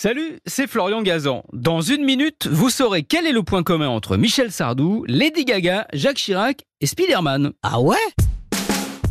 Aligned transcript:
Salut, 0.00 0.38
c'est 0.46 0.68
Florian 0.68 1.02
Gazan. 1.02 1.42
Dans 1.52 1.80
une 1.80 2.04
minute, 2.04 2.46
vous 2.46 2.70
saurez 2.70 3.02
quel 3.02 3.26
est 3.26 3.32
le 3.32 3.42
point 3.42 3.64
commun 3.64 3.88
entre 3.88 4.16
Michel 4.16 4.52
Sardou, 4.52 5.04
Lady 5.08 5.44
Gaga, 5.44 5.88
Jacques 5.92 6.18
Chirac 6.18 6.64
et 6.80 6.86
Spider-Man. 6.86 7.50
Ah 7.64 7.80
ouais? 7.80 7.96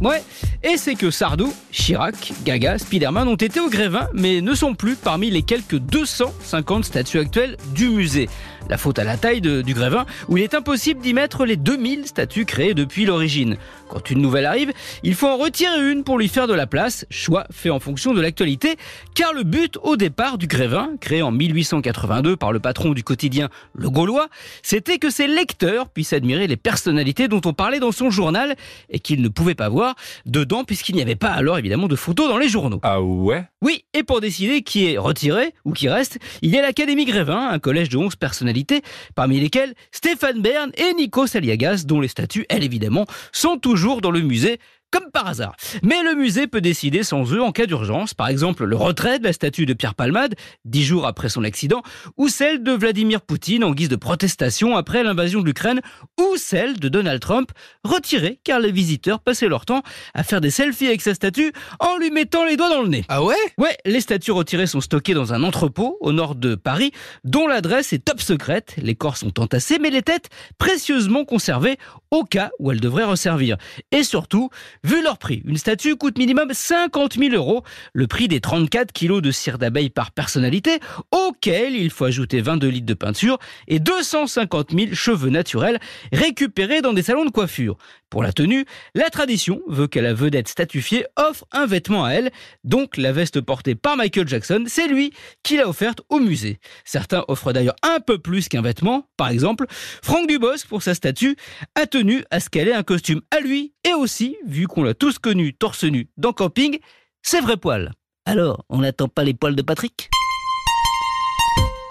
Ouais, 0.00 0.22
et 0.66 0.76
c'est 0.76 0.96
que 0.96 1.12
Sardou, 1.12 1.52
Chirac, 1.70 2.32
Gaga, 2.44 2.78
Spider-Man 2.78 3.28
ont 3.28 3.36
été 3.36 3.60
au 3.60 3.70
Grévin, 3.70 4.08
mais 4.12 4.40
ne 4.40 4.52
sont 4.52 4.74
plus 4.74 4.96
parmi 4.96 5.30
les 5.30 5.42
quelques 5.42 5.78
250 5.78 6.84
statues 6.84 7.20
actuelles 7.20 7.56
du 7.72 7.88
musée. 7.88 8.28
La 8.68 8.76
faute 8.76 8.98
à 8.98 9.04
la 9.04 9.16
taille 9.16 9.40
du 9.40 9.74
Grévin, 9.74 10.06
où 10.28 10.36
il 10.36 10.42
est 10.42 10.54
impossible 10.54 11.00
d'y 11.00 11.14
mettre 11.14 11.44
les 11.44 11.56
2000 11.56 12.06
statues 12.06 12.46
créées 12.46 12.74
depuis 12.74 13.04
l'origine. 13.04 13.58
Quand 13.88 14.10
une 14.10 14.20
nouvelle 14.20 14.44
arrive, 14.44 14.72
il 15.04 15.14
faut 15.14 15.28
en 15.28 15.36
retirer 15.36 15.92
une 15.92 16.02
pour 16.02 16.18
lui 16.18 16.26
faire 16.26 16.48
de 16.48 16.54
la 16.54 16.66
place, 16.66 17.06
choix 17.08 17.46
fait 17.52 17.70
en 17.70 17.78
fonction 17.78 18.12
de 18.12 18.20
l'actualité, 18.20 18.76
car 19.14 19.32
le 19.32 19.44
but 19.44 19.78
au 19.82 19.96
départ 19.96 20.36
du 20.36 20.48
Grévin, 20.48 20.90
créé 21.00 21.22
en 21.22 21.30
1882 21.30 22.36
par 22.36 22.50
le 22.50 22.58
patron 22.58 22.90
du 22.90 23.04
quotidien 23.04 23.50
Le 23.72 23.88
Gaulois, 23.88 24.28
c'était 24.62 24.98
que 24.98 25.10
ses 25.10 25.28
lecteurs 25.28 25.88
puissent 25.88 26.12
admirer 26.12 26.48
les 26.48 26.56
personnalités 26.56 27.28
dont 27.28 27.42
on 27.44 27.52
parlait 27.52 27.78
dans 27.78 27.92
son 27.92 28.10
journal 28.10 28.56
et 28.90 28.98
qu'ils 28.98 29.22
ne 29.22 29.28
pouvaient 29.28 29.54
pas 29.54 29.68
voir 29.68 29.94
dedans 30.24 30.55
puisqu'il 30.64 30.94
n'y 30.94 31.02
avait 31.02 31.16
pas 31.16 31.30
alors 31.30 31.58
évidemment 31.58 31.88
de 31.88 31.96
photos 31.96 32.28
dans 32.28 32.38
les 32.38 32.48
journaux. 32.48 32.80
Ah 32.82 33.00
ouais? 33.00 33.44
Oui, 33.62 33.84
et 33.94 34.02
pour 34.02 34.20
décider 34.20 34.62
qui 34.62 34.92
est 34.92 34.98
retiré 34.98 35.54
ou 35.64 35.72
qui 35.72 35.88
reste, 35.88 36.18
il 36.42 36.50
y 36.50 36.58
a 36.58 36.62
l'Académie 36.62 37.04
Grévin, 37.04 37.48
un 37.48 37.58
collège 37.58 37.88
de 37.88 37.96
11 37.96 38.16
personnalités, 38.16 38.82
parmi 39.14 39.40
lesquelles 39.40 39.74
Stéphane 39.92 40.40
Bern 40.40 40.70
et 40.76 40.94
Nico 40.94 41.26
Saliagas, 41.26 41.84
dont 41.86 42.00
les 42.00 42.08
statues, 42.08 42.46
elles 42.48 42.64
évidemment, 42.64 43.06
sont 43.32 43.58
toujours 43.58 44.00
dans 44.00 44.10
le 44.10 44.20
musée. 44.20 44.58
Comme 44.92 45.10
par 45.12 45.26
hasard. 45.26 45.56
Mais 45.82 46.02
le 46.02 46.14
musée 46.14 46.46
peut 46.46 46.60
décider 46.60 47.02
sans 47.02 47.32
eux 47.32 47.42
en 47.42 47.50
cas 47.50 47.66
d'urgence. 47.66 48.14
Par 48.14 48.28
exemple, 48.28 48.64
le 48.64 48.76
retrait 48.76 49.18
de 49.18 49.24
la 49.24 49.32
statue 49.32 49.66
de 49.66 49.74
Pierre 49.74 49.94
Palmade, 49.94 50.36
dix 50.64 50.84
jours 50.84 51.06
après 51.06 51.28
son 51.28 51.42
accident, 51.44 51.82
ou 52.16 52.28
celle 52.28 52.62
de 52.62 52.72
Vladimir 52.72 53.20
Poutine 53.20 53.64
en 53.64 53.72
guise 53.72 53.88
de 53.88 53.96
protestation 53.96 54.76
après 54.76 55.02
l'invasion 55.02 55.40
de 55.40 55.46
l'Ukraine, 55.46 55.80
ou 56.20 56.36
celle 56.36 56.78
de 56.78 56.88
Donald 56.88 57.20
Trump, 57.20 57.50
retirée 57.84 58.40
car 58.44 58.60
les 58.60 58.70
visiteurs 58.70 59.20
passaient 59.20 59.48
leur 59.48 59.66
temps 59.66 59.82
à 60.14 60.22
faire 60.22 60.40
des 60.40 60.50
selfies 60.50 60.86
avec 60.86 61.02
sa 61.02 61.14
statue 61.14 61.52
en 61.80 61.98
lui 61.98 62.10
mettant 62.10 62.44
les 62.44 62.56
doigts 62.56 62.70
dans 62.70 62.82
le 62.82 62.88
nez. 62.88 63.04
Ah 63.08 63.24
ouais? 63.24 63.34
Ouais, 63.58 63.76
les 63.84 64.00
statues 64.00 64.30
retirées 64.32 64.66
sont 64.68 64.80
stockées 64.80 65.14
dans 65.14 65.32
un 65.32 65.42
entrepôt 65.42 65.98
au 66.00 66.12
nord 66.12 66.36
de 66.36 66.54
Paris, 66.54 66.92
dont 67.24 67.48
l'adresse 67.48 67.92
est 67.92 68.04
top 68.04 68.20
secrète. 68.20 68.74
Les 68.78 68.94
corps 68.94 69.16
sont 69.16 69.40
entassés, 69.40 69.78
mais 69.80 69.90
les 69.90 70.02
têtes 70.02 70.30
précieusement 70.58 71.24
conservées 71.24 71.76
au 72.10 72.22
cas 72.24 72.50
où 72.60 72.70
elles 72.70 72.80
devraient 72.80 73.04
resservir. 73.04 73.56
Et 73.90 74.04
surtout, 74.04 74.48
vu 74.86 75.02
leur 75.02 75.18
prix, 75.18 75.42
une 75.44 75.56
statue 75.56 75.96
coûte 75.96 76.16
minimum 76.16 76.50
50 76.52 77.14
000 77.18 77.34
euros, 77.34 77.64
le 77.92 78.06
prix 78.06 78.28
des 78.28 78.40
34 78.40 78.92
kilos 78.92 79.20
de 79.20 79.32
cire 79.32 79.58
d'abeille 79.58 79.90
par 79.90 80.12
personnalité, 80.12 80.78
auquel 81.10 81.74
il 81.74 81.90
faut 81.90 82.04
ajouter 82.04 82.40
22 82.40 82.68
litres 82.68 82.86
de 82.86 82.94
peinture 82.94 83.38
et 83.66 83.80
250 83.80 84.70
000 84.70 84.94
cheveux 84.94 85.30
naturels 85.30 85.80
récupérés 86.12 86.82
dans 86.82 86.92
des 86.92 87.02
salons 87.02 87.24
de 87.24 87.30
coiffure. 87.30 87.76
Pour 88.08 88.22
la 88.22 88.32
tenue, 88.32 88.64
la 88.94 89.10
tradition 89.10 89.60
veut 89.66 89.88
que 89.88 89.98
la 89.98 90.14
vedette 90.14 90.46
statufiée 90.48 91.06
offre 91.16 91.44
un 91.50 91.66
vêtement 91.66 92.04
à 92.04 92.10
elle, 92.10 92.30
donc 92.62 92.96
la 92.96 93.10
veste 93.10 93.40
portée 93.40 93.74
par 93.74 93.96
Michael 93.96 94.28
Jackson, 94.28 94.64
c'est 94.68 94.86
lui 94.86 95.12
qui 95.42 95.56
l'a 95.56 95.68
offerte 95.68 96.02
au 96.08 96.20
musée. 96.20 96.58
Certains 96.84 97.24
offrent 97.26 97.52
d'ailleurs 97.52 97.74
un 97.82 97.98
peu 97.98 98.18
plus 98.18 98.48
qu'un 98.48 98.62
vêtement, 98.62 99.08
par 99.16 99.28
exemple, 99.28 99.66
Franck 99.68 100.28
Dubosc 100.28 100.68
pour 100.68 100.82
sa 100.82 100.94
statue 100.94 101.36
a 101.74 101.86
tenu 101.86 102.22
à 102.30 102.38
ce 102.38 102.48
qu'elle 102.48 102.68
ait 102.68 102.74
un 102.74 102.84
costume 102.84 103.22
à 103.32 103.40
lui 103.40 103.72
et 103.82 103.92
aussi, 103.92 104.36
vu 104.46 104.68
qu'on 104.68 104.84
l'a 104.84 104.94
tous 104.94 105.18
connu 105.18 105.52
torse 105.52 105.82
nu 105.82 106.08
dans 106.16 106.32
camping, 106.32 106.78
c'est 107.22 107.40
vrai 107.40 107.56
poil. 107.56 107.92
Alors, 108.24 108.64
on 108.68 108.78
n'attend 108.78 109.08
pas 109.08 109.24
les 109.24 109.34
poils 109.34 109.56
de 109.56 109.62
Patrick? 109.62 110.10